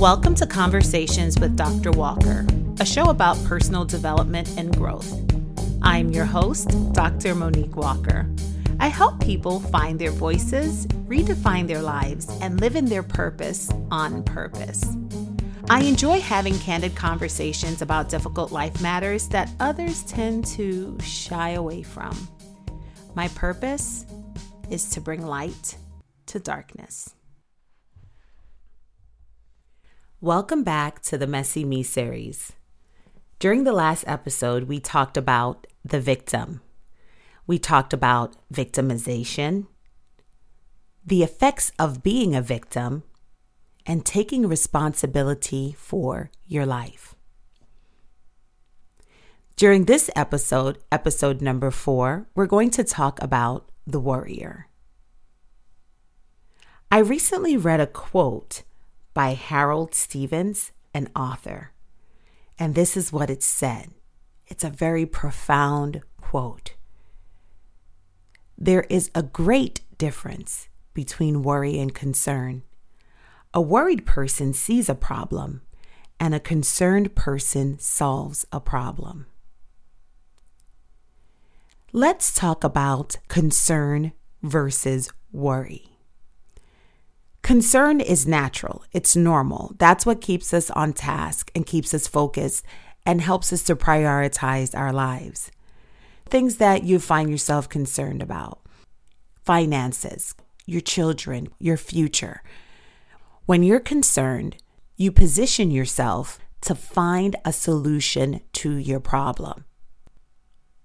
Welcome 0.00 0.34
to 0.36 0.46
Conversations 0.46 1.38
with 1.38 1.56
Dr. 1.56 1.90
Walker, 1.90 2.46
a 2.80 2.86
show 2.86 3.10
about 3.10 3.36
personal 3.44 3.84
development 3.84 4.48
and 4.56 4.74
growth. 4.74 5.12
I'm 5.82 6.08
your 6.08 6.24
host, 6.24 6.70
Dr. 6.94 7.34
Monique 7.34 7.76
Walker. 7.76 8.26
I 8.78 8.88
help 8.88 9.20
people 9.20 9.60
find 9.60 9.98
their 9.98 10.10
voices, 10.10 10.86
redefine 10.86 11.68
their 11.68 11.82
lives, 11.82 12.30
and 12.40 12.62
live 12.62 12.76
in 12.76 12.86
their 12.86 13.02
purpose 13.02 13.70
on 13.90 14.22
purpose. 14.22 14.82
I 15.68 15.82
enjoy 15.82 16.20
having 16.20 16.58
candid 16.60 16.96
conversations 16.96 17.82
about 17.82 18.08
difficult 18.08 18.52
life 18.52 18.80
matters 18.80 19.28
that 19.28 19.52
others 19.60 20.02
tend 20.04 20.46
to 20.46 20.96
shy 21.02 21.50
away 21.50 21.82
from. 21.82 22.16
My 23.14 23.28
purpose 23.28 24.06
is 24.70 24.88
to 24.92 25.02
bring 25.02 25.26
light 25.26 25.76
to 26.24 26.40
darkness. 26.40 27.14
Welcome 30.22 30.64
back 30.64 31.00
to 31.04 31.16
the 31.16 31.26
Messy 31.26 31.64
Me 31.64 31.82
series. 31.82 32.52
During 33.38 33.64
the 33.64 33.72
last 33.72 34.04
episode, 34.06 34.64
we 34.64 34.78
talked 34.78 35.16
about 35.16 35.66
the 35.82 35.98
victim. 35.98 36.60
We 37.46 37.58
talked 37.58 37.94
about 37.94 38.36
victimization, 38.52 39.66
the 41.06 41.22
effects 41.22 41.72
of 41.78 42.02
being 42.02 42.34
a 42.36 42.42
victim, 42.42 43.04
and 43.86 44.04
taking 44.04 44.46
responsibility 44.46 45.74
for 45.78 46.30
your 46.46 46.66
life. 46.66 47.14
During 49.56 49.86
this 49.86 50.10
episode, 50.14 50.80
episode 50.92 51.40
number 51.40 51.70
four, 51.70 52.26
we're 52.34 52.44
going 52.44 52.68
to 52.72 52.84
talk 52.84 53.22
about 53.22 53.70
the 53.86 53.98
warrior. 53.98 54.68
I 56.90 56.98
recently 56.98 57.56
read 57.56 57.80
a 57.80 57.86
quote 57.86 58.64
by 59.14 59.34
Harold 59.34 59.94
Stevens, 59.94 60.72
an 60.94 61.08
author. 61.14 61.72
And 62.58 62.74
this 62.74 62.96
is 62.96 63.12
what 63.12 63.30
it 63.30 63.42
said 63.42 63.90
it's 64.46 64.64
a 64.64 64.70
very 64.70 65.06
profound 65.06 66.02
quote. 66.20 66.74
There 68.58 68.84
is 68.90 69.10
a 69.14 69.22
great 69.22 69.80
difference 69.96 70.68
between 70.92 71.42
worry 71.42 71.78
and 71.78 71.94
concern. 71.94 72.62
A 73.54 73.60
worried 73.60 74.04
person 74.04 74.52
sees 74.52 74.88
a 74.88 74.94
problem, 74.94 75.62
and 76.18 76.34
a 76.34 76.40
concerned 76.40 77.14
person 77.14 77.78
solves 77.78 78.44
a 78.52 78.60
problem. 78.60 79.26
Let's 81.92 82.34
talk 82.34 82.62
about 82.62 83.16
concern 83.28 84.12
versus 84.42 85.10
worry. 85.32 85.89
Concern 87.50 88.00
is 88.00 88.28
natural, 88.28 88.84
it's 88.92 89.16
normal. 89.16 89.74
That's 89.76 90.06
what 90.06 90.20
keeps 90.20 90.54
us 90.54 90.70
on 90.70 90.92
task 90.92 91.50
and 91.52 91.66
keeps 91.66 91.92
us 91.92 92.06
focused 92.06 92.64
and 93.04 93.20
helps 93.20 93.52
us 93.52 93.64
to 93.64 93.74
prioritize 93.74 94.72
our 94.72 94.92
lives. 94.92 95.50
Things 96.26 96.58
that 96.58 96.84
you 96.84 97.00
find 97.00 97.28
yourself 97.28 97.68
concerned 97.68 98.22
about 98.22 98.60
finances, 99.42 100.36
your 100.64 100.80
children, 100.80 101.48
your 101.58 101.76
future. 101.76 102.44
When 103.46 103.64
you're 103.64 103.80
concerned, 103.80 104.56
you 104.96 105.10
position 105.10 105.72
yourself 105.72 106.38
to 106.60 106.76
find 106.76 107.34
a 107.44 107.52
solution 107.52 108.42
to 108.52 108.76
your 108.76 109.00
problem. 109.00 109.64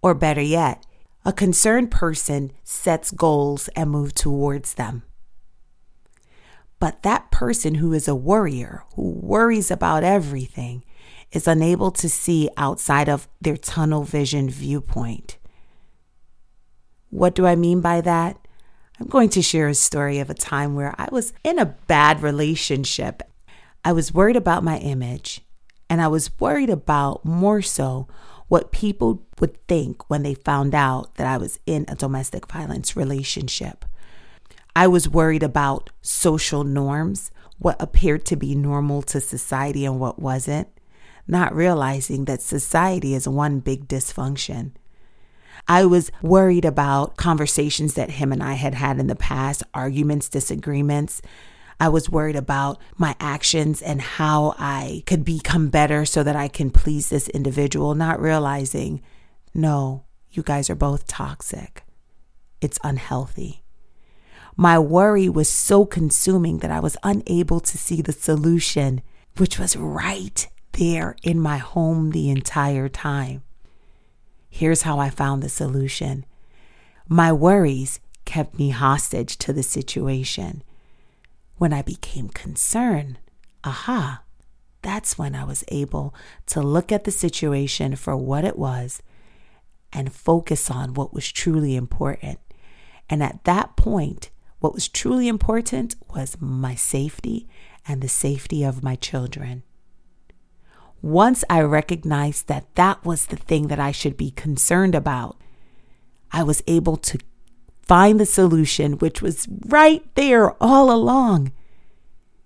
Or 0.02 0.16
better 0.16 0.41
yet, 0.41 0.83
a 1.23 1.31
concerned 1.31 1.91
person 1.91 2.53
sets 2.63 3.11
goals 3.11 3.67
and 3.75 3.91
moves 3.91 4.13
towards 4.13 4.73
them. 4.73 5.03
But 6.80 7.04
that 7.04 7.31
person 7.31 7.76
who 7.76 7.94
is 7.94 8.08
a 8.08 8.16
worrier, 8.16 8.84
who 8.95 9.12
worries 9.12 9.72
about 9.72 10.04
everything, 10.04 10.84
is 11.31 11.48
unable 11.48 11.92
to 11.92 12.09
see 12.09 12.50
outside 12.58 13.09
of 13.09 13.28
their 13.42 13.58
tunnel 13.58 14.03
vision 14.03 14.50
viewpoint. 14.50 15.38
What 17.09 17.35
do 17.35 17.46
I 17.46 17.56
mean 17.56 17.81
by 17.81 18.02
that? 18.02 18.38
I'm 19.00 19.08
going 19.08 19.30
to 19.30 19.41
share 19.41 19.68
a 19.68 19.75
story 19.75 20.19
of 20.19 20.30
a 20.30 20.34
time 20.34 20.75
where 20.75 20.96
I 20.97 21.09
was 21.12 21.34
in 21.44 21.59
a 21.59 21.66
bad 21.66 22.22
relationship. 22.22 23.24
I 23.84 23.91
was 23.91 24.14
worried 24.14 24.38
about 24.38 24.64
my 24.64 24.78
image, 24.78 25.41
and 25.90 26.02
I 26.02 26.08
was 26.08 26.40
worried 26.40 26.69
about 26.69 27.25
more 27.25 27.62
so 27.62 28.08
what 28.47 28.72
people 28.72 29.25
would 29.40 29.66
think 29.68 30.09
when 30.09 30.24
they 30.24 30.34
found 30.34 30.74
out 30.74 31.16
that 31.16 31.28
I 31.28 31.38
was 31.38 31.59
in 31.66 31.85
a 31.88 31.96
domestic 31.96 32.47
violence 32.50 32.96
relationship. 32.96 33.85
I 34.75 34.88
was 34.88 35.08
worried 35.08 35.44
about 35.44 35.90
social 36.02 36.66
norms, 36.66 37.31
what 37.59 37.81
appeared 37.81 38.25
to 38.25 38.36
be 38.36 38.56
normal 38.56 39.02
to 39.03 39.22
society 39.22 39.86
and 39.86 40.00
what 40.00 40.19
wasn't, 40.19 40.68
not 41.28 41.56
realizing 41.56 42.25
that 42.25 42.41
society 42.41 43.14
is 43.14 43.28
one 43.28 43.59
big 43.59 43.88
dysfunction. 43.88 44.72
I 45.68 45.85
was 45.85 46.12
worried 46.22 46.66
about 46.66 47.16
conversations 47.16 47.94
that 47.94 48.12
him 48.12 48.34
and 48.34 48.44
I 48.44 48.53
had 48.53 48.75
had 48.75 49.00
in 49.00 49.08
the 49.08 49.16
past, 49.16 49.64
arguments, 49.74 50.28
disagreements. 50.28 51.22
I 51.80 51.90
was 51.90 52.09
worried 52.09 52.35
about 52.35 52.80
my 52.97 53.16
actions 53.19 53.81
and 53.81 54.02
how 54.02 54.56
I 54.59 55.03
could 55.06 55.24
become 55.24 55.69
better 55.69 56.06
so 56.06 56.22
that 56.24 56.35
I 56.35 56.50
can 56.50 56.69
please 56.69 57.09
this 57.09 57.30
individual, 57.30 57.96
not 57.96 58.22
realizing, 58.22 59.02
no, 59.53 60.03
you 60.31 60.44
guys 60.44 60.69
are 60.69 60.75
both 60.75 61.08
toxic. 61.08 61.84
It's 62.59 62.80
unhealthy. 62.84 63.65
My 64.57 64.79
worry 64.79 65.27
was 65.27 65.49
so 65.49 65.85
consuming 65.85 66.59
that 66.59 66.71
I 66.71 66.79
was 66.79 66.97
unable 67.03 67.59
to 67.59 67.77
see 67.77 68.01
the 68.01 68.13
solution, 68.13 69.01
which 69.38 69.59
was 69.59 69.75
right 69.75 70.47
there 70.73 71.16
in 71.23 71.39
my 71.39 71.57
home 71.57 72.11
the 72.11 72.29
entire 72.29 72.88
time. 72.88 73.43
Here's 74.49 74.83
how 74.83 74.99
I 74.99 75.09
found 75.09 75.43
the 75.43 75.49
solution 75.49 76.25
my 77.07 77.31
worries 77.31 77.99
kept 78.23 78.57
me 78.57 78.69
hostage 78.69 79.38
to 79.38 79.53
the 79.53 79.61
situation. 79.61 80.63
When 81.57 81.72
I 81.72 81.81
became 81.81 82.29
concerned, 82.29 83.19
aha, 83.63 84.23
that's 84.81 85.17
when 85.17 85.35
I 85.35 85.43
was 85.43 85.63
able 85.67 86.16
to 86.47 86.61
look 86.61 86.91
at 86.91 87.03
the 87.03 87.11
situation 87.11 87.95
for 87.95 88.16
what 88.16 88.43
it 88.45 88.57
was 88.57 89.01
and 89.93 90.11
focus 90.11 90.72
on 90.72 90.93
what 90.93 91.13
was 91.13 91.31
truly 91.31 91.75
important. 91.75 92.39
And 93.09 93.22
at 93.22 93.43
that 93.43 93.75
point, 93.75 94.31
what 94.66 94.74
was 94.74 94.90
truly 94.90 95.28
important 95.28 95.96
was 96.16 96.38
my 96.40 96.74
safety 96.74 97.48
and 97.88 98.02
the 98.02 98.08
safety 98.08 98.64
of 98.64 98.81
my 98.81 98.96
children. 98.96 99.62
Once 101.03 101.44
I 101.48 101.62
recognized 101.62 102.48
that 102.48 102.74
that 102.74 103.06
was 103.06 103.28
the 103.28 103.36
thing 103.36 103.68
that 103.68 103.80
I 103.80 103.92
should 103.92 104.18
be 104.18 104.31
concerned 104.31 104.96
about, 104.96 105.38
I 106.31 106.42
was 106.42 106.64
able 106.66 106.98
to 106.98 107.20
find 107.84 108.20
the 108.20 108.26
solution, 108.26 108.94
which 108.94 109.22
was 109.22 109.48
right 109.68 110.03
there 110.16 110.53
all 110.59 110.90
along. 110.92 111.52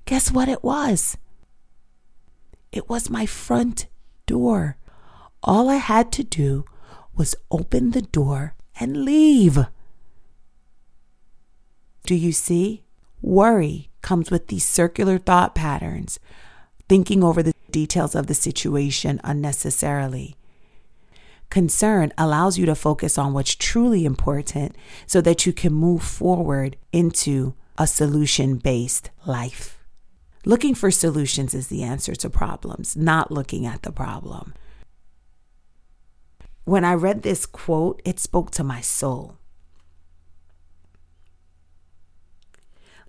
Guess 0.03 0.29
what 0.29 0.49
it 0.49 0.61
was? 0.61 1.15
It 2.73 2.89
was 2.89 3.09
my 3.09 3.25
front 3.25 3.87
door. 4.25 4.75
All 5.41 5.69
I 5.69 5.77
had 5.77 6.11
to 6.11 6.23
do 6.25 6.65
was 7.15 7.33
open 7.49 7.91
the 7.91 8.01
door 8.01 8.55
and 8.77 9.05
leave. 9.05 9.57
Do 12.09 12.15
you 12.15 12.31
see? 12.31 12.81
Worry 13.21 13.91
comes 14.01 14.31
with 14.31 14.47
these 14.47 14.65
circular 14.65 15.19
thought 15.19 15.53
patterns, 15.53 16.19
thinking 16.87 17.23
over 17.23 17.43
the 17.43 17.53
details 17.69 18.15
of 18.15 18.25
the 18.25 18.33
situation 18.33 19.21
unnecessarily. 19.23 20.35
Concern 21.51 22.11
allows 22.17 22.57
you 22.57 22.65
to 22.65 22.73
focus 22.73 23.19
on 23.19 23.33
what's 23.33 23.53
truly 23.53 24.05
important 24.05 24.75
so 25.05 25.21
that 25.21 25.45
you 25.45 25.53
can 25.53 25.71
move 25.71 26.01
forward 26.01 26.77
into 26.91 27.53
a 27.77 27.85
solution 27.85 28.57
based 28.57 29.11
life. 29.27 29.77
Looking 30.45 30.73
for 30.73 30.89
solutions 30.89 31.53
is 31.53 31.67
the 31.67 31.83
answer 31.83 32.15
to 32.15 32.27
problems, 32.27 32.97
not 32.97 33.29
looking 33.29 33.67
at 33.67 33.83
the 33.83 33.91
problem. 33.91 34.55
When 36.65 36.83
I 36.83 36.95
read 36.95 37.21
this 37.21 37.45
quote, 37.45 38.01
it 38.03 38.19
spoke 38.19 38.49
to 38.53 38.63
my 38.63 38.81
soul. 38.81 39.38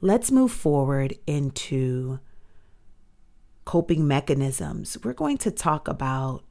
Let's 0.03 0.33
move 0.33 0.51
forward 0.51 1.19
into 1.27 2.21
coping 3.67 4.09
mechanisms. 4.09 4.97
We're 5.05 5.13
going 5.13 5.37
to 5.39 5.51
talk 5.51 5.89
about 5.89 6.43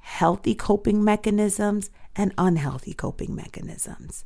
healthy 0.00 0.56
coping 0.56 1.04
mechanisms 1.04 1.90
and 2.16 2.34
unhealthy 2.36 2.92
coping 2.92 3.32
mechanisms. 3.32 4.24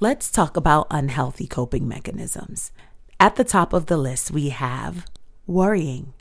Let's 0.00 0.30
talk 0.30 0.56
about 0.56 0.86
unhealthy 0.90 1.46
coping 1.46 1.86
mechanisms. 1.86 2.72
At 3.20 3.36
the 3.36 3.44
top 3.44 3.74
of 3.74 3.86
the 3.86 3.98
list, 3.98 4.30
we 4.30 4.48
have 4.48 5.04
worrying 5.46 6.14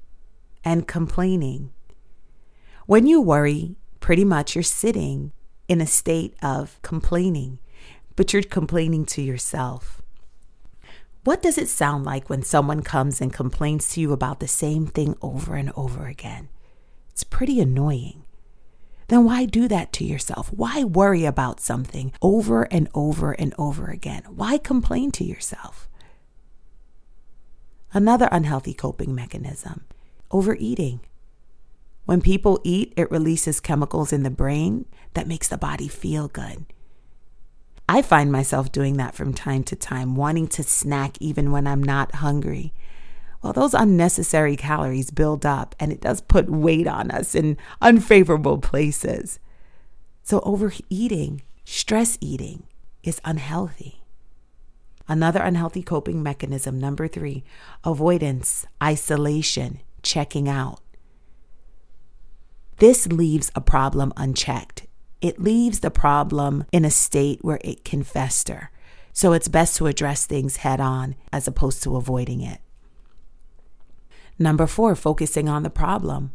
and 0.65 0.87
complaining. 0.87 1.71
When 2.85 3.07
you 3.07 3.21
worry, 3.21 3.77
pretty 4.01 4.25
much 4.25 4.55
you're 4.55 4.63
sitting 4.63 5.31
in 5.69 5.79
a 5.79 5.87
state 5.87 6.35
of 6.43 6.81
complaining, 6.81 7.59
but 8.17 8.33
you're 8.33 8.43
complaining 8.43 9.05
to 9.05 9.21
yourself. 9.21 10.02
What 11.23 11.41
does 11.41 11.57
it 11.57 11.69
sound 11.69 12.03
like 12.03 12.29
when 12.29 12.43
someone 12.43 12.81
comes 12.83 13.21
and 13.21 13.31
complains 13.31 13.89
to 13.89 14.01
you 14.01 14.11
about 14.11 14.41
the 14.41 14.47
same 14.47 14.87
thing 14.87 15.15
over 15.21 15.55
and 15.55 15.71
over 15.75 16.05
again? 16.07 16.49
It's 17.11 17.23
pretty 17.23 17.61
annoying. 17.61 18.23
Then 19.07 19.23
why 19.23 19.45
do 19.45 19.69
that 19.69 19.93
to 19.93 20.03
yourself? 20.03 20.51
Why 20.51 20.83
worry 20.83 21.23
about 21.23 21.61
something 21.61 22.11
over 22.21 22.63
and 22.63 22.89
over 22.93 23.31
and 23.31 23.53
over 23.57 23.87
again? 23.87 24.23
Why 24.29 24.57
complain 24.57 25.11
to 25.11 25.23
yourself? 25.23 25.87
Another 27.93 28.27
unhealthy 28.31 28.73
coping 28.73 29.15
mechanism 29.15 29.85
overeating. 30.29 30.99
When 32.05 32.19
people 32.19 32.59
eat, 32.65 32.91
it 32.97 33.11
releases 33.11 33.61
chemicals 33.61 34.11
in 34.11 34.23
the 34.23 34.29
brain 34.29 34.85
that 35.13 35.27
makes 35.27 35.47
the 35.47 35.57
body 35.57 35.87
feel 35.87 36.27
good. 36.27 36.65
I 37.87 38.01
find 38.01 38.31
myself 38.31 38.71
doing 38.71 38.97
that 38.97 39.13
from 39.13 39.33
time 39.33 39.63
to 39.65 39.75
time, 39.75 40.15
wanting 40.15 40.47
to 40.49 40.63
snack 40.63 41.17
even 41.19 41.51
when 41.51 41.67
I'm 41.67 41.83
not 41.83 42.15
hungry. 42.15 42.73
Well, 43.41 43.53
those 43.53 43.73
unnecessary 43.73 44.55
calories 44.55 45.11
build 45.11 45.45
up 45.45 45.75
and 45.79 45.91
it 45.91 46.01
does 46.01 46.21
put 46.21 46.49
weight 46.49 46.87
on 46.87 47.11
us 47.11 47.35
in 47.35 47.57
unfavorable 47.81 48.57
places. 48.57 49.39
So, 50.23 50.39
overeating, 50.45 51.41
stress 51.65 52.17
eating, 52.21 52.63
is 53.03 53.19
unhealthy. 53.25 54.01
Another 55.07 55.41
unhealthy 55.41 55.83
coping 55.83 56.23
mechanism, 56.23 56.79
number 56.79 57.09
three, 57.09 57.43
avoidance, 57.83 58.65
isolation, 58.81 59.81
checking 60.01 60.47
out. 60.47 60.79
This 62.77 63.07
leaves 63.07 63.51
a 63.53 63.61
problem 63.61 64.13
unchecked 64.15 64.72
it 65.23 65.41
leaves 65.41 65.79
the 65.79 65.89
problem 65.89 66.65
in 66.73 66.83
a 66.83 66.91
state 66.91 67.39
where 67.41 67.59
it 67.63 67.85
can 67.85 68.03
fester. 68.03 68.69
So 69.13 69.31
it's 69.31 69.47
best 69.47 69.77
to 69.77 69.87
address 69.87 70.25
things 70.25 70.57
head 70.57 70.81
on 70.81 71.15
as 71.31 71.47
opposed 71.47 71.81
to 71.83 71.95
avoiding 71.95 72.41
it. 72.41 72.59
Number 74.37 74.67
four, 74.67 74.95
focusing 74.95 75.47
on 75.47 75.63
the 75.63 75.69
problem. 75.69 76.31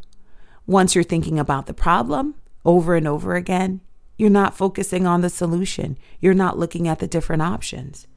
Once 0.65 0.95
you're 0.95 1.03
thinking 1.03 1.37
about 1.37 1.67
the 1.67 1.73
problem 1.73 2.33
over 2.65 2.95
and 2.95 3.07
over 3.07 3.35
again, 3.35 3.81
you're 4.17 4.29
not 4.29 4.57
focusing 4.57 5.05
on 5.05 5.21
the 5.21 5.29
solution. 5.29 5.95
You're 6.19 6.33
not 6.33 6.57
looking 6.57 6.87
at 6.87 6.97
the 6.97 7.07
different 7.07 7.43
options. 7.43 8.07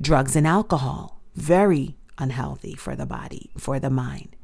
Drugs 0.00 0.36
and 0.36 0.46
alcohol, 0.46 1.20
very 1.34 1.96
unhealthy 2.18 2.74
for 2.74 2.94
the 2.94 3.06
body, 3.06 3.50
for 3.58 3.80
the 3.80 3.90
mind 3.90 4.36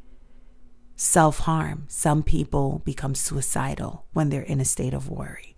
self 0.98 1.38
harm. 1.40 1.84
Some 1.88 2.22
people 2.22 2.82
become 2.84 3.14
suicidal 3.14 4.04
when 4.12 4.28
they're 4.28 4.42
in 4.42 4.60
a 4.60 4.64
state 4.64 4.92
of 4.92 5.08
worry. 5.08 5.56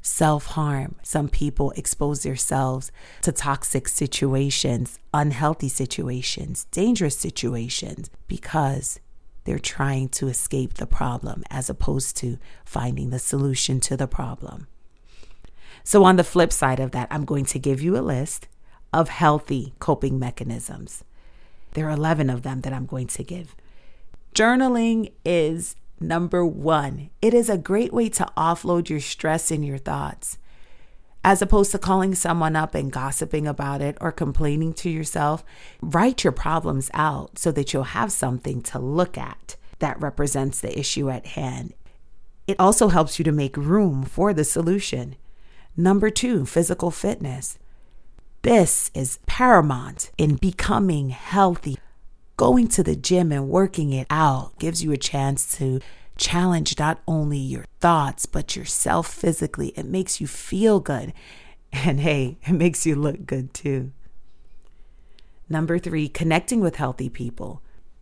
Self 0.00 0.46
harm. 0.46 0.96
Some 1.02 1.28
people 1.28 1.70
expose 1.72 2.22
themselves 2.22 2.90
to 3.22 3.30
toxic 3.30 3.86
situations, 3.88 4.98
unhealthy 5.12 5.68
situations, 5.68 6.64
dangerous 6.70 7.16
situations 7.16 8.10
because 8.26 9.00
they're 9.44 9.58
trying 9.58 10.08
to 10.10 10.28
escape 10.28 10.74
the 10.74 10.86
problem 10.86 11.44
as 11.50 11.68
opposed 11.68 12.16
to 12.18 12.38
finding 12.64 13.10
the 13.10 13.18
solution 13.18 13.80
to 13.80 13.96
the 13.96 14.08
problem. 14.08 14.66
So, 15.84 16.04
on 16.04 16.16
the 16.16 16.24
flip 16.24 16.52
side 16.52 16.80
of 16.80 16.92
that, 16.92 17.08
I'm 17.10 17.26
going 17.26 17.44
to 17.46 17.58
give 17.58 17.82
you 17.82 17.98
a 17.98 18.00
list 18.00 18.48
of 18.94 19.10
healthy 19.10 19.74
coping 19.78 20.18
mechanisms. 20.18 21.04
There 21.72 21.86
are 21.86 21.90
11 21.90 22.30
of 22.30 22.42
them 22.42 22.62
that 22.62 22.72
I'm 22.72 22.86
going 22.86 23.08
to 23.08 23.22
give. 23.22 23.54
Journaling 24.38 25.10
is 25.24 25.74
number 25.98 26.46
one. 26.46 27.10
It 27.20 27.34
is 27.34 27.50
a 27.50 27.58
great 27.58 27.92
way 27.92 28.08
to 28.10 28.28
offload 28.36 28.88
your 28.88 29.00
stress 29.00 29.50
and 29.50 29.66
your 29.66 29.78
thoughts. 29.78 30.38
As 31.24 31.42
opposed 31.42 31.72
to 31.72 31.78
calling 31.80 32.14
someone 32.14 32.54
up 32.54 32.72
and 32.76 32.92
gossiping 32.92 33.48
about 33.48 33.82
it 33.82 33.98
or 34.00 34.12
complaining 34.12 34.74
to 34.74 34.88
yourself, 34.88 35.44
write 35.82 36.22
your 36.22 36.32
problems 36.32 36.88
out 36.94 37.36
so 37.36 37.50
that 37.50 37.72
you'll 37.72 37.98
have 37.98 38.12
something 38.12 38.62
to 38.62 38.78
look 38.78 39.18
at 39.18 39.56
that 39.80 40.00
represents 40.00 40.60
the 40.60 40.78
issue 40.78 41.10
at 41.10 41.26
hand. 41.26 41.74
It 42.46 42.60
also 42.60 42.90
helps 42.90 43.18
you 43.18 43.24
to 43.24 43.32
make 43.32 43.56
room 43.56 44.04
for 44.04 44.32
the 44.32 44.44
solution. 44.44 45.16
Number 45.76 46.10
two, 46.10 46.46
physical 46.46 46.92
fitness. 46.92 47.58
This 48.42 48.92
is 48.94 49.18
paramount 49.26 50.12
in 50.16 50.36
becoming 50.36 51.10
healthy 51.10 51.76
going 52.38 52.68
to 52.68 52.82
the 52.82 52.96
gym 52.96 53.32
and 53.32 53.50
working 53.50 53.92
it 53.92 54.06
out 54.08 54.58
gives 54.58 54.82
you 54.82 54.92
a 54.92 54.96
chance 54.96 55.58
to 55.58 55.80
challenge 56.16 56.78
not 56.78 57.02
only 57.06 57.36
your 57.36 57.66
thoughts, 57.80 58.26
but 58.26 58.56
yourself 58.56 59.12
physically. 59.12 59.68
It 59.76 59.84
makes 59.84 60.22
you 60.22 60.26
feel 60.26 60.80
good. 60.80 61.12
And 61.70 62.00
hey, 62.00 62.38
it 62.46 62.54
makes 62.54 62.86
you 62.86 62.96
look 62.96 63.26
good 63.26 63.52
too. 63.52 63.92
Number 65.50 65.78
three, 65.78 66.08
connecting 66.08 66.60
with 66.60 66.76
healthy 66.76 67.10
people. 67.10 67.60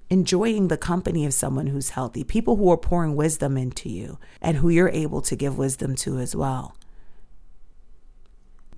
Enjoying 0.09 0.69
the 0.69 0.77
company 0.77 1.27
of 1.27 1.35
someone 1.35 1.67
who's 1.67 1.91
healthy, 1.91 2.23
people 2.23 2.55
who 2.55 2.71
are 2.71 2.77
pouring 2.77 3.17
wisdom 3.17 3.56
into 3.56 3.88
you 3.88 4.21
and 4.41 4.59
who 4.59 4.69
you're 4.69 4.88
able 4.91 5.21
to 5.23 5.35
give 5.35 5.59
wisdom 5.59 5.97
to 5.97 6.21
as 6.21 6.37
well. 6.37 6.77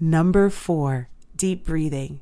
Number 0.00 0.49
four, 0.49 1.10
deep 1.37 1.66
breathing. 1.66 2.20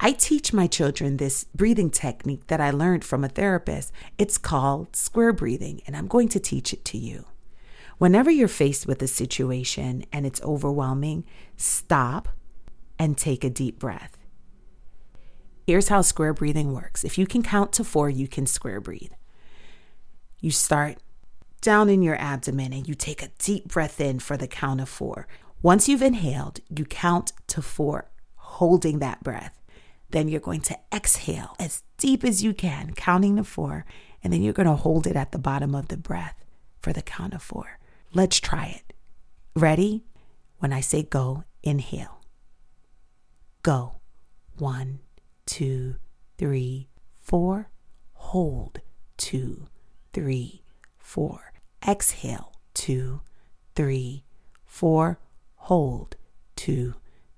I 0.00 0.12
teach 0.12 0.52
my 0.52 0.68
children 0.68 1.16
this 1.16 1.44
breathing 1.54 1.90
technique 1.90 2.46
that 2.46 2.60
I 2.60 2.70
learned 2.70 3.04
from 3.04 3.24
a 3.24 3.28
therapist. 3.28 3.92
It's 4.16 4.38
called 4.38 4.94
square 4.94 5.32
breathing, 5.32 5.80
and 5.86 5.96
I'm 5.96 6.06
going 6.06 6.28
to 6.28 6.40
teach 6.40 6.72
it 6.72 6.84
to 6.86 6.98
you. 6.98 7.24
Whenever 7.98 8.30
you're 8.30 8.46
faced 8.46 8.86
with 8.86 9.02
a 9.02 9.08
situation 9.08 10.04
and 10.12 10.24
it's 10.24 10.40
overwhelming, 10.42 11.24
stop 11.56 12.28
and 12.96 13.18
take 13.18 13.42
a 13.42 13.50
deep 13.50 13.80
breath. 13.80 14.16
Here's 15.66 15.88
how 15.88 16.02
square 16.02 16.32
breathing 16.32 16.72
works 16.72 17.02
if 17.02 17.18
you 17.18 17.26
can 17.26 17.42
count 17.42 17.72
to 17.74 17.84
four, 17.84 18.08
you 18.08 18.28
can 18.28 18.46
square 18.46 18.80
breathe. 18.80 19.12
You 20.40 20.52
start 20.52 20.98
down 21.60 21.88
in 21.88 22.02
your 22.02 22.16
abdomen 22.20 22.72
and 22.72 22.86
you 22.86 22.94
take 22.94 23.20
a 23.20 23.30
deep 23.38 23.66
breath 23.66 24.00
in 24.00 24.20
for 24.20 24.36
the 24.36 24.46
count 24.46 24.80
of 24.80 24.88
four. 24.88 25.26
Once 25.60 25.88
you've 25.88 26.02
inhaled, 26.02 26.60
you 26.70 26.84
count 26.84 27.32
to 27.48 27.60
four, 27.60 28.08
holding 28.36 29.00
that 29.00 29.24
breath. 29.24 29.57
Then 30.10 30.28
you're 30.28 30.40
going 30.40 30.62
to 30.62 30.78
exhale 30.92 31.54
as 31.58 31.82
deep 31.98 32.24
as 32.24 32.42
you 32.42 32.54
can, 32.54 32.94
counting 32.94 33.36
to 33.36 33.44
four. 33.44 33.84
And 34.22 34.32
then 34.32 34.42
you're 34.42 34.52
going 34.52 34.68
to 34.68 34.74
hold 34.74 35.06
it 35.06 35.16
at 35.16 35.32
the 35.32 35.38
bottom 35.38 35.74
of 35.74 35.88
the 35.88 35.96
breath 35.96 36.44
for 36.80 36.92
the 36.92 37.02
count 37.02 37.34
of 37.34 37.42
four. 37.42 37.78
Let's 38.12 38.40
try 38.40 38.66
it. 38.66 38.94
Ready? 39.54 40.04
When 40.58 40.72
I 40.72 40.80
say 40.80 41.02
go, 41.02 41.44
inhale. 41.62 42.20
Go. 43.62 43.96
One, 44.56 45.00
two, 45.46 45.96
three, 46.36 46.88
four. 47.18 47.70
Hold. 48.14 48.80
Two, 49.16 49.66
three, 50.12 50.62
four. 50.96 51.52
Exhale. 51.86 52.52
Two, 52.74 53.20
three, 53.74 54.24
four. 54.64 55.18
Hold. 55.56 56.16
Two, 56.56 56.94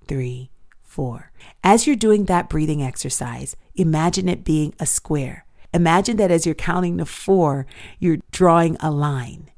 three, 0.07 0.51
four. 0.91 1.31
As 1.63 1.87
you're 1.87 1.95
doing 1.95 2.25
that 2.25 2.49
breathing 2.49 2.83
exercise, 2.83 3.55
imagine 3.77 4.29
it 4.29 4.43
being 4.43 4.75
a 4.81 4.87
square. 4.87 5.47
Imagine 5.73 6.17
that 6.17 6.33
as 6.33 6.45
you're 6.45 6.55
counting 6.55 6.99
to 6.99 7.07
four, 7.07 7.65
you're 8.01 8.19
drawing 8.33 8.77
a 8.81 8.91
line 8.91 9.51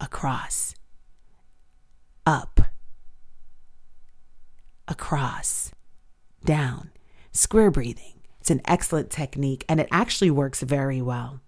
across, 0.00 0.74
up, 2.26 2.60
across, 4.88 5.70
down. 6.44 6.90
Square 7.30 7.70
breathing. 7.70 8.22
It's 8.40 8.50
an 8.50 8.60
excellent 8.64 9.10
technique 9.10 9.64
and 9.68 9.78
it 9.78 9.88
actually 9.92 10.32
works 10.32 10.60
very 10.60 11.00
well. 11.00 11.40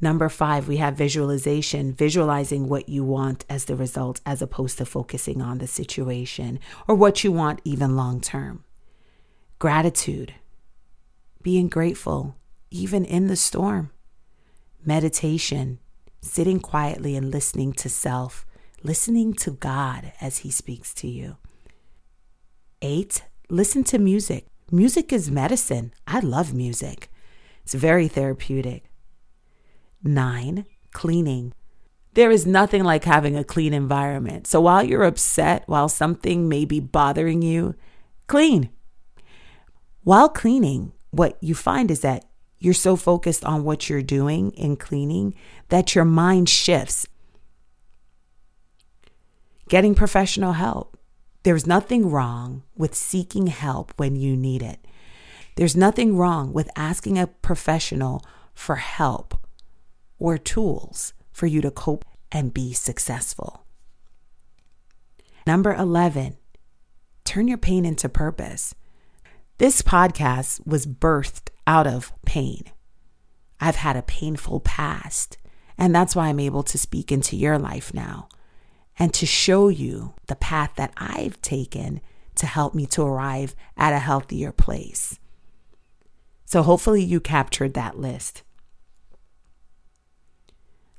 Number 0.00 0.28
five, 0.28 0.66
we 0.66 0.78
have 0.78 0.96
visualization, 0.96 1.92
visualizing 1.92 2.68
what 2.68 2.88
you 2.88 3.04
want 3.04 3.44
as 3.50 3.66
the 3.66 3.76
result 3.76 4.20
as 4.24 4.40
opposed 4.40 4.78
to 4.78 4.86
focusing 4.86 5.42
on 5.42 5.58
the 5.58 5.66
situation 5.66 6.58
or 6.88 6.94
what 6.94 7.22
you 7.22 7.32
want 7.32 7.60
even 7.64 7.96
long 7.96 8.20
term. 8.20 8.64
Gratitude, 9.58 10.34
being 11.42 11.68
grateful 11.68 12.36
even 12.70 13.04
in 13.04 13.26
the 13.26 13.36
storm. 13.36 13.90
Meditation, 14.84 15.78
sitting 16.22 16.60
quietly 16.60 17.16
and 17.16 17.30
listening 17.30 17.72
to 17.74 17.88
self, 17.88 18.46
listening 18.82 19.34
to 19.34 19.50
God 19.50 20.12
as 20.20 20.38
He 20.38 20.50
speaks 20.50 20.94
to 20.94 21.08
you. 21.08 21.36
Eight, 22.80 23.24
listen 23.50 23.84
to 23.84 23.98
music. 23.98 24.46
Music 24.70 25.12
is 25.12 25.30
medicine. 25.30 25.92
I 26.06 26.20
love 26.20 26.54
music, 26.54 27.10
it's 27.62 27.74
very 27.74 28.08
therapeutic. 28.08 28.89
Nine, 30.02 30.64
cleaning. 30.92 31.52
There 32.14 32.30
is 32.30 32.46
nothing 32.46 32.82
like 32.84 33.04
having 33.04 33.36
a 33.36 33.44
clean 33.44 33.74
environment. 33.74 34.46
So 34.46 34.60
while 34.60 34.82
you're 34.82 35.04
upset, 35.04 35.62
while 35.66 35.88
something 35.88 36.48
may 36.48 36.64
be 36.64 36.80
bothering 36.80 37.42
you, 37.42 37.74
clean. 38.26 38.70
While 40.02 40.28
cleaning, 40.28 40.92
what 41.10 41.36
you 41.40 41.54
find 41.54 41.90
is 41.90 42.00
that 42.00 42.24
you're 42.58 42.74
so 42.74 42.96
focused 42.96 43.44
on 43.44 43.64
what 43.64 43.88
you're 43.88 44.02
doing 44.02 44.50
in 44.52 44.76
cleaning 44.76 45.34
that 45.68 45.94
your 45.94 46.04
mind 46.04 46.48
shifts. 46.48 47.06
Getting 49.68 49.94
professional 49.94 50.54
help. 50.54 50.98
There's 51.42 51.66
nothing 51.66 52.10
wrong 52.10 52.64
with 52.76 52.94
seeking 52.94 53.46
help 53.46 53.92
when 53.96 54.16
you 54.16 54.36
need 54.36 54.62
it. 54.62 54.84
There's 55.56 55.76
nothing 55.76 56.16
wrong 56.16 56.52
with 56.52 56.70
asking 56.74 57.18
a 57.18 57.28
professional 57.28 58.24
for 58.52 58.76
help 58.76 59.39
or 60.20 60.38
tools 60.38 61.12
for 61.32 61.46
you 61.46 61.60
to 61.60 61.70
cope 61.72 62.04
and 62.30 62.54
be 62.54 62.72
successful. 62.72 63.64
Number 65.46 65.74
11, 65.74 66.36
turn 67.24 67.48
your 67.48 67.58
pain 67.58 67.84
into 67.84 68.08
purpose. 68.08 68.74
This 69.58 69.82
podcast 69.82 70.64
was 70.66 70.86
birthed 70.86 71.48
out 71.66 71.86
of 71.86 72.12
pain. 72.24 72.62
I've 73.58 73.76
had 73.76 73.96
a 73.96 74.02
painful 74.02 74.60
past, 74.60 75.38
and 75.76 75.94
that's 75.94 76.14
why 76.14 76.28
I'm 76.28 76.40
able 76.40 76.62
to 76.62 76.78
speak 76.78 77.10
into 77.10 77.36
your 77.36 77.58
life 77.58 77.92
now 77.92 78.28
and 78.98 79.12
to 79.14 79.26
show 79.26 79.68
you 79.68 80.14
the 80.28 80.36
path 80.36 80.72
that 80.76 80.92
I've 80.96 81.40
taken 81.42 82.00
to 82.36 82.46
help 82.46 82.74
me 82.74 82.86
to 82.86 83.02
arrive 83.02 83.54
at 83.76 83.92
a 83.92 83.98
healthier 83.98 84.52
place. 84.52 85.18
So 86.44 86.62
hopefully 86.62 87.02
you 87.02 87.20
captured 87.20 87.74
that 87.74 87.98
list. 87.98 88.42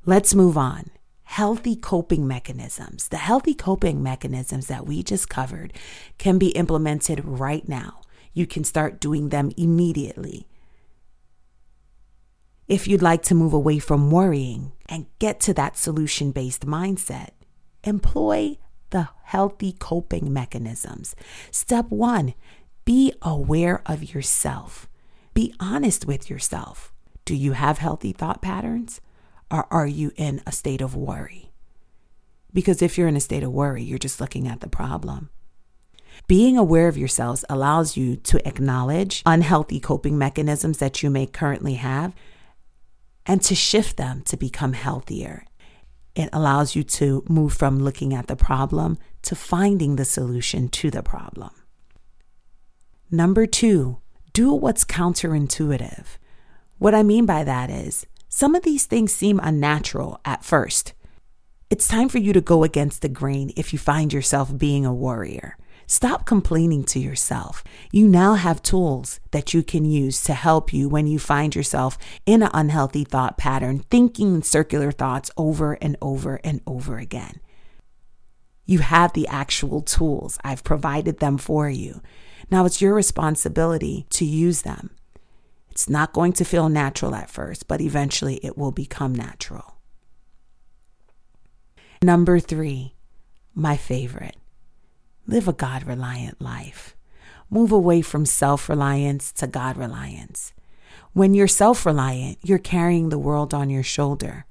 Let's 0.06 0.34
move 0.34 0.58
on. 0.58 0.90
Healthy 1.26 1.76
coping 1.76 2.28
mechanisms. 2.28 3.08
The 3.10 3.18
healthy 3.18 3.54
coping 3.54 4.02
mechanisms 4.02 4.66
that 4.66 4.88
we 4.88 5.04
just 5.04 5.30
covered 5.30 5.74
can 6.18 6.40
be 6.40 6.50
implemented 6.50 7.24
right 7.24 7.68
now. 7.70 8.02
You 8.34 8.48
can 8.48 8.64
start 8.64 9.00
doing 9.00 9.30
them 9.30 9.52
immediately. 9.58 10.48
If 12.68 12.88
you'd 12.88 13.04
like 13.04 13.22
to 13.24 13.36
move 13.36 13.54
away 13.54 13.78
from 13.78 14.10
worrying 14.10 14.72
and 14.90 15.06
get 15.20 15.40
to 15.42 15.54
that 15.54 15.78
solution 15.78 16.32
based 16.32 16.66
mindset, 16.66 17.30
employ 17.84 18.58
the 18.90 19.10
healthy 19.26 19.74
coping 19.74 20.34
mechanisms. 20.34 21.16
Step 21.52 21.90
one, 21.90 22.34
be 22.86 23.14
aware 23.22 23.84
of 23.86 24.16
yourself. 24.16 24.90
Be 25.36 25.54
honest 25.60 26.08
with 26.08 26.28
yourself. 26.28 26.92
Do 27.24 27.36
you 27.36 27.52
have 27.52 27.78
healthy 27.78 28.14
thought 28.14 28.42
patterns? 28.42 29.00
Or 29.52 29.68
are 29.72 29.86
you 29.86 30.12
in 30.16 30.42
a 30.48 30.52
state 30.52 30.82
of 30.82 30.96
worry? 30.96 31.52
Because 32.54 32.82
if 32.82 32.98
you're 32.98 33.08
in 33.08 33.18
a 33.18 33.22
state 33.22 33.44
of 33.44 33.52
worry, 33.52 33.84
you're 33.84 34.00
just 34.00 34.22
looking 34.22 34.48
at 34.48 34.62
the 34.62 34.68
problem. 34.70 35.30
Being 36.28 36.58
aware 36.58 36.88
of 36.88 36.98
yourselves 36.98 37.44
allows 37.50 37.98
you 37.98 38.16
to 38.16 38.48
acknowledge 38.48 39.22
unhealthy 39.26 39.80
coping 39.80 40.18
mechanisms 40.18 40.78
that 40.78 41.04
you 41.04 41.10
may 41.10 41.26
currently 41.26 41.76
have 41.76 42.14
and 43.26 43.42
to 43.44 43.56
shift 43.56 43.98
them 43.98 44.22
to 44.24 44.38
become 44.38 44.74
healthier. 44.74 45.46
It 46.16 46.30
allows 46.34 46.76
you 46.76 46.84
to 46.84 47.24
move 47.30 47.54
from 47.54 47.80
looking 47.80 48.14
at 48.14 48.28
the 48.28 48.36
problem 48.36 48.98
to 49.24 49.36
finding 49.36 49.96
the 49.96 50.06
solution 50.06 50.68
to 50.70 50.92
the 50.92 51.04
problem. 51.04 51.52
Number 53.10 53.46
two, 53.46 54.00
do 54.34 54.54
what's 54.54 54.84
counterintuitive. 54.84 56.06
What 56.78 56.96
I 56.96 57.04
mean 57.04 57.26
by 57.26 57.44
that 57.44 57.70
is 57.70 58.06
some 58.34 58.56
of 58.56 58.64
these 58.64 58.86
things 58.86 59.14
seem 59.14 59.42
unnatural 59.44 60.22
at 60.24 60.44
first. 60.44 60.94
It's 61.70 61.88
time 61.88 62.08
for 62.08 62.18
you 62.18 62.32
to 62.32 62.40
go 62.40 62.64
against 62.64 63.02
the 63.02 63.10
grain 63.10 63.52
if 63.58 63.74
you 63.74 63.78
find 63.78 64.14
yourself 64.14 64.58
being 64.58 64.86
a 64.86 64.94
warrior. 64.94 65.58
Stop 65.86 66.26
complaining 66.26 66.86
to 66.86 67.00
yourself. 67.00 67.62
You 67.92 68.08
now 68.08 68.36
have 68.36 68.64
tools 68.64 69.20
that 69.32 69.54
you 69.54 69.64
can 69.64 69.84
use 69.84 70.24
to 70.24 70.34
help 70.34 70.72
you 70.72 70.88
when 70.88 71.08
you 71.08 71.20
find 71.20 71.54
yourself 71.54 71.98
in 72.26 72.42
an 72.42 72.50
unhealthy 72.54 73.04
thought 73.04 73.38
pattern, 73.38 73.80
thinking 73.92 74.42
circular 74.44 74.94
thoughts 74.94 75.30
over 75.36 75.74
and 75.82 75.98
over 76.02 76.40
and 76.42 76.62
over 76.66 76.98
again. 76.98 77.42
You 78.66 78.80
have 78.80 79.12
the 79.12 79.28
actual 79.28 79.82
tools. 79.82 80.38
I've 80.42 80.64
provided 80.64 81.20
them 81.20 81.38
for 81.38 81.70
you. 81.70 82.02
Now 82.50 82.64
it's 82.64 82.82
your 82.82 82.94
responsibility 82.94 84.06
to 84.12 84.24
use 84.24 84.62
them. 84.62 84.92
It's 85.72 85.90
not 85.90 86.14
going 86.14 86.34
to 86.34 86.46
feel 86.46 86.70
natural 86.70 87.16
at 87.16 87.30
first, 87.30 87.68
but 87.68 87.82
eventually 87.82 88.40
it 88.44 88.58
will 88.58 88.72
become 88.72 89.16
natural. 89.16 89.78
Number 92.04 92.40
three, 92.40 92.96
my 93.56 93.78
favorite 93.78 94.36
live 95.28 95.48
a 95.48 95.54
God 95.54 95.86
reliant 95.86 96.42
life. 96.42 96.96
Move 97.50 97.72
away 97.72 98.02
from 98.02 98.26
self 98.26 98.68
reliance 98.68 99.32
to 99.34 99.48
God 99.48 99.78
reliance. 99.78 100.54
When 101.14 101.34
you're 101.34 101.48
self 101.48 101.86
reliant, 101.86 102.38
you're 102.42 102.58
carrying 102.58 103.10
the 103.10 103.20
world 103.20 103.54
on 103.54 103.70
your 103.70 103.84
shoulder. 103.84 104.46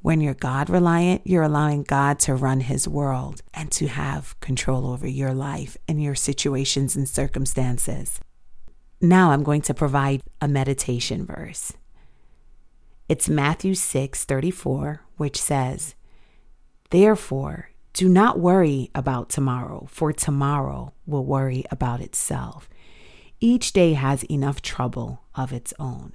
When 0.00 0.20
you're 0.20 0.34
God 0.34 0.70
reliant, 0.70 1.22
you're 1.24 1.42
allowing 1.42 1.82
God 1.82 2.18
to 2.20 2.34
run 2.34 2.60
his 2.60 2.88
world 2.88 3.42
and 3.52 3.70
to 3.72 3.88
have 3.88 4.38
control 4.40 4.86
over 4.86 5.06
your 5.06 5.34
life 5.34 5.76
and 5.86 6.02
your 6.02 6.14
situations 6.14 6.96
and 6.96 7.08
circumstances. 7.08 8.20
Now 9.00 9.30
I'm 9.30 9.44
going 9.44 9.62
to 9.62 9.74
provide 9.74 10.22
a 10.40 10.48
meditation 10.48 11.24
verse. 11.24 11.72
It's 13.08 13.28
Matthew 13.28 13.74
6 13.74 14.24
34, 14.24 15.02
which 15.16 15.40
says, 15.40 15.94
Therefore, 16.90 17.70
do 17.92 18.08
not 18.08 18.40
worry 18.40 18.90
about 18.96 19.28
tomorrow, 19.28 19.86
for 19.88 20.12
tomorrow 20.12 20.94
will 21.06 21.24
worry 21.24 21.64
about 21.70 22.00
itself. 22.00 22.68
Each 23.38 23.72
day 23.72 23.92
has 23.92 24.24
enough 24.24 24.62
trouble 24.62 25.22
of 25.36 25.52
its 25.52 25.72
own. 25.78 26.14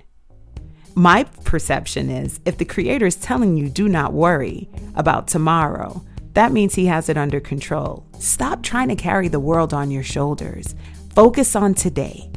My 0.94 1.24
perception 1.46 2.10
is 2.10 2.42
if 2.44 2.58
the 2.58 2.66
Creator 2.66 3.06
is 3.06 3.16
telling 3.16 3.56
you, 3.56 3.70
do 3.70 3.88
not 3.88 4.12
worry 4.12 4.70
about 4.96 5.30
tomorrow, 5.30 6.04
that 6.34 6.52
means 6.52 6.76
He 6.76 6.88
has 6.88 7.08
it 7.08 7.16
under 7.16 7.40
control. 7.40 8.06
Stop 8.20 8.62
trying 8.62 8.90
to 8.90 8.96
carry 8.98 9.30
the 9.30 9.40
world 9.40 9.74
on 9.74 9.90
your 9.90 10.04
shoulders. 10.04 10.76
Focus 11.16 11.56
on 11.56 11.76
today. 11.76 12.30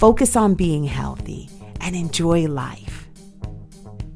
Focus 0.00 0.34
on 0.34 0.54
being 0.54 0.84
healthy 0.84 1.50
and 1.82 1.94
enjoy 1.94 2.46
life. 2.46 3.06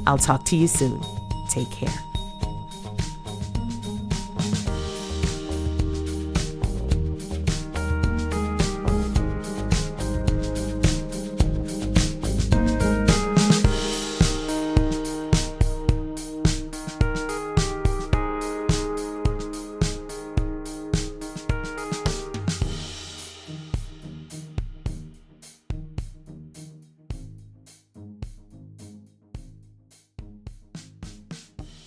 I'll 0.07 0.17
talk 0.17 0.47
to 0.47 0.57
you 0.57 0.67
soon. 0.67 0.99
Take 1.51 1.71
care. 1.71 2.06